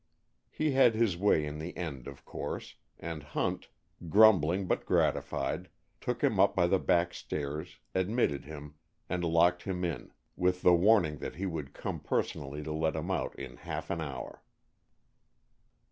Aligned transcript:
He 0.49 0.71
had 0.71 0.95
his 0.95 1.15
way 1.15 1.45
in 1.45 1.59
the 1.59 1.77
end, 1.77 2.07
of 2.07 2.25
course, 2.25 2.73
and 2.97 3.21
Hunt, 3.21 3.69
grumbling 4.09 4.65
but 4.65 4.83
gratified, 4.83 5.69
took 5.99 6.23
him 6.23 6.39
up 6.39 6.55
by 6.55 6.65
the 6.65 6.79
back 6.79 7.13
stairs, 7.13 7.77
admitted 7.93 8.43
him, 8.45 8.73
and 9.07 9.23
locked 9.23 9.61
him 9.61 9.85
in, 9.85 10.11
with 10.35 10.63
the 10.63 10.73
warning 10.73 11.19
that 11.19 11.35
he 11.35 11.45
would 11.45 11.75
come 11.75 11.99
personally 11.99 12.63
to 12.63 12.73
let 12.73 12.95
him 12.95 13.11
out 13.11 13.35
in 13.37 13.57
half 13.57 13.91
an 13.91 14.01
hour. 14.01 14.41